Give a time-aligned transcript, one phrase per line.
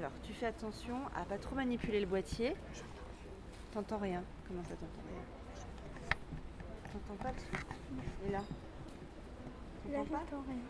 [0.00, 2.56] Alors, tu fais attention à pas trop manipuler le boîtier.
[3.70, 4.22] T'entends rien.
[4.48, 5.20] Comment ça t'entends rien?
[6.90, 7.66] T'entends pas le son
[8.22, 8.38] Il est là.
[8.38, 10.20] Là, T'entends pas?
[10.30, 10.62] j'entends rien.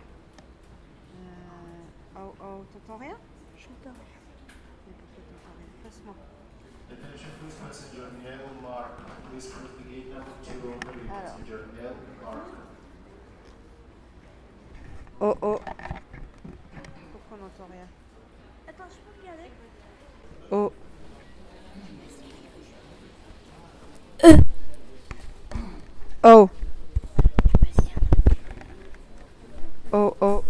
[1.15, 3.17] Euh, Oh, oh, t'entends rien?
[3.57, 4.19] J'entends rien.
[4.89, 5.69] Mais pourquoi t'entends rien?
[5.85, 6.15] Passe-moi.
[6.91, 8.99] Attention please passenger Neil Mark.
[9.31, 11.39] Please close the gate number two over the Alors.
[15.21, 15.61] Oh, oh.
[17.13, 17.87] Pourquoi on n'entend rien?
[18.80, 19.50] Attends, je peux regarder
[20.52, 20.72] Oh.
[26.24, 26.50] Oh.
[29.94, 30.44] Oh, oh.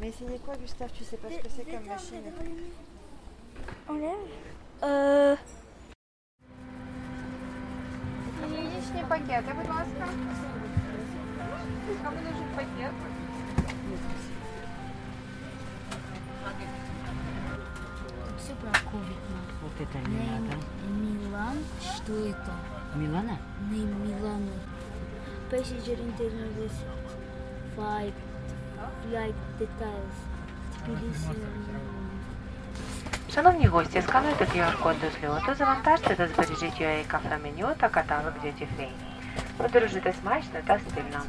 [0.00, 2.22] Mais essayez quoi, Gustave Tu sais pas ce que c'est comme machine
[3.88, 4.28] Enlève.
[4.82, 5.36] Euh.
[8.52, 10.08] Яєчні пакети, будь ласка.
[12.02, 12.92] Кому нужен пакет?
[18.42, 19.16] Все про ковид.
[19.62, 20.56] Вот это не надо.
[20.88, 22.52] Милан, что это?
[22.94, 23.38] Милана?
[23.70, 24.52] Не Милану.
[25.50, 26.76] Passenger internal this
[27.76, 28.14] five
[29.02, 30.16] flight details.
[30.84, 31.36] Tbilisi.
[33.34, 38.66] Шановні гості, скануйте QR-код до зльоту, завантажте та збережіть UA кафе меню та каталог Duty
[38.78, 38.88] Free.
[39.56, 41.20] Подорожуйте смачно та стильно.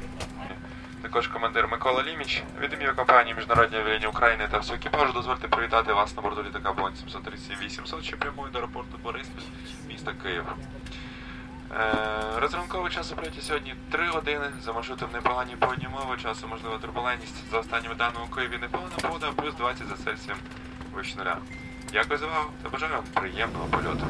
[1.15, 5.93] Також командир Микола Ліміч від ім'я компанії Міжнародні авіалінії України та всього екіпажу дозвольте привітати
[5.93, 9.43] вас на борту літака Boeing 737 800, що прямує до аеропорту Бориспіль,
[9.89, 10.45] міста Київ.
[11.73, 11.95] Е,
[12.37, 14.47] розрахунковий час польоті сьогодні 3 години.
[14.63, 17.51] За маршрутом непогані погодні умови, часу можлива турбулентність.
[17.51, 20.39] За останніми даними у Києві непогана погода, плюс 20 за Цельсієм
[20.95, 21.37] вище нуля.
[21.93, 24.07] Дякую за увагу та бажаю вам приємного польоту.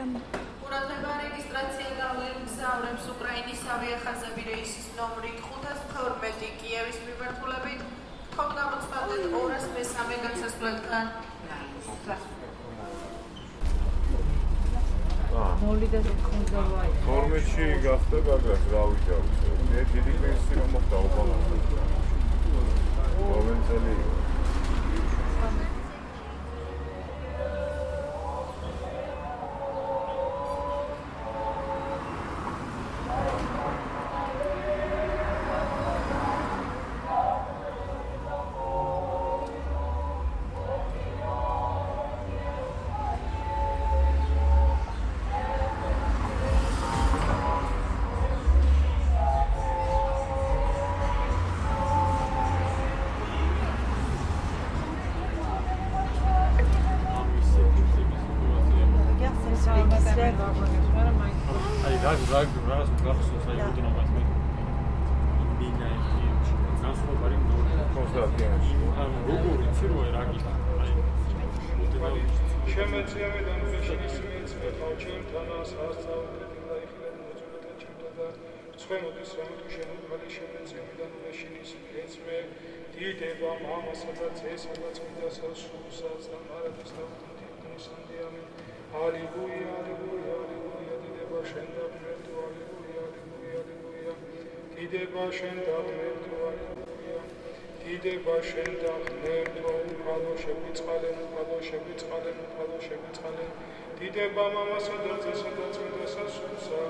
[0.00, 7.82] ყურადღება რეგისტრაცია გავლენგზავრებს უკრაინის ავიახაზები რეისის ნომრით 512 კიევის მიმართულებით
[8.30, 11.06] თქო გამოცხადეთ 203 განსასვლელთან.
[15.64, 16.88] მოვლიდა კონსერვაი.
[17.04, 19.52] 12-ში გახდა გაგას რა ვიჯავე.
[19.68, 20.14] მე დიდი
[20.60, 21.44] რომ მოხდა ობამას.
[23.20, 24.19] პროვინცელი იყო.
[73.00, 78.26] შემეწიავე და მეშინის მეცმე ხალჩემ თანას ასწავლეთ და იხილეთ მოწმეთა ჩემთა და
[78.82, 82.40] ცხენოდის რომ თუ შემოგვალი შემეწიავე და მეშინის მეცმე
[82.96, 87.08] დიდება მამასა და ძესა და წმინდა სასულსაც და მარადის და
[87.40, 88.20] თითქმისამდე
[89.06, 94.14] ალილუია ალილუია ალილუია დიდება შენ და ღმერთო ალილუია ალილუია ალილუია.
[94.76, 96.89] დიდება შენ და ღმერთო ალილუია
[97.90, 103.50] დიდება შენ და ღმერთო უფალო შეგვიწყალენ უფალო შეგვიწყალენ უფალო შეგვიწყალენ
[104.00, 106.82] დიდება მამასა და ძესა და წმინდა სასულსა.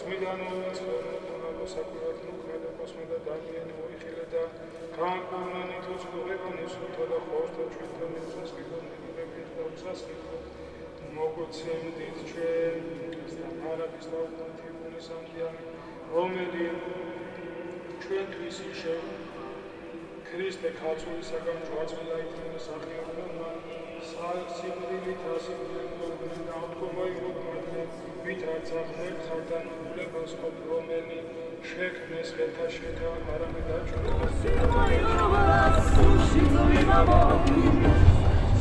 [0.00, 4.42] წმინდა ნომაცხოვრო საკვირად ნუხრა კოსმე და დანიელი მოიხილე და
[4.98, 10.36] განკურნანი თუ ცხოვრებანი სულთა და ხორთა ჩვენთან მიწას გიგონები და უცასკო
[11.20, 12.76] მოგოცემდით ჩვენ
[13.38, 15.64] და მარადის და უნთიუნის ამდიანი
[16.14, 16.78] რომელიც
[18.02, 18.94] ჩვენთვის ისე
[20.30, 23.48] ქრისტე ქალწულისაგან ჯვაწვილა იქნება სახიობმა
[24.58, 27.88] სიკვდილით ასიკვდილებდნენ და აღდგომა იმოქმედნენ
[28.26, 31.18] ვით არც ახმერ ხარდან ულებას ყოფ რომელი
[31.70, 34.26] შექმნეს ხელთა შეთა არამედ აჭრობა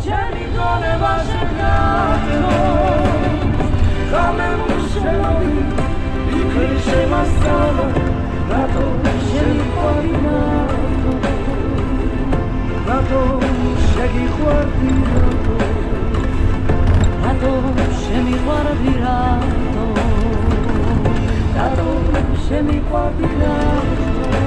[0.03, 2.53] Jamie გონება შეგატო
[4.13, 5.31] გამემუშევა
[6.39, 7.87] იქრი შემასწავლა
[8.51, 8.85] რატო
[9.29, 10.68] შემიყვარი
[13.09, 15.57] Guardi rato,
[17.23, 17.51] rato,
[18.05, 19.93] semi guardi rato,
[21.55, 24.38] rato, semi guardi rato.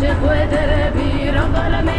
[0.00, 1.97] se puede revivir, para mí.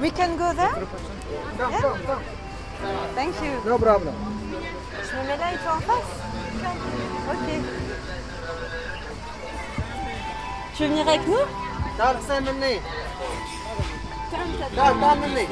[0.00, 0.76] We can go there
[1.58, 1.80] Yeah.
[3.14, 3.52] Thank you.
[3.64, 4.14] No problem.
[5.06, 6.12] Je me mets là et toi en face
[7.32, 7.48] Ok.
[10.74, 11.46] Tu veux venir avec nous
[11.98, 12.80] تعال حسين مني
[14.76, 15.46] تعال تعال مني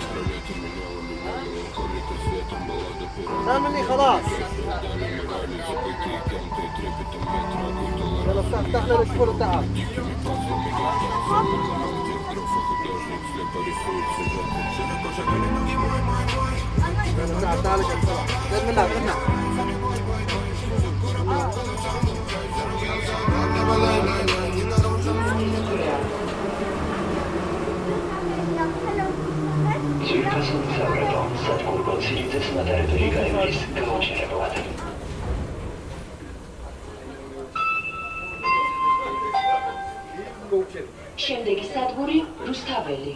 [3.46, 4.22] تعال مني خلاص
[8.26, 9.66] يلا افتح افتح لنا الكفر وتعال
[11.28, 11.85] تعال
[31.47, 34.53] სადგურგო ცილიძეს მატარებელი გაივლის გაუჩერებლად
[41.27, 42.17] შემდეგი სადგური
[42.47, 43.13] რუსთაველი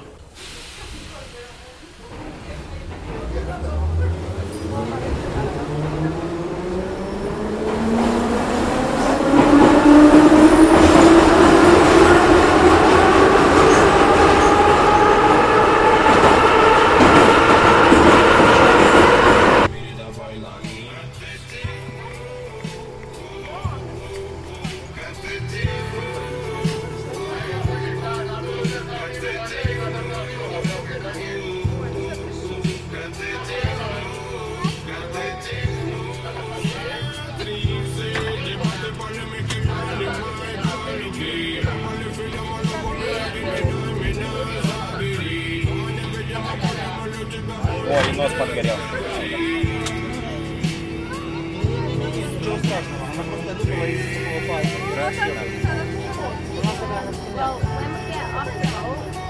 [53.61, 54.01] выскочила из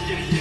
[0.08, 0.37] yeah, yeah.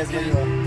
[0.00, 0.59] es, que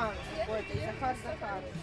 [0.00, 0.14] ресторан Духан.
[0.48, 1.74] Ой, это Захар Захарович.